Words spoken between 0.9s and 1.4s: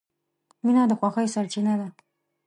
خوښۍ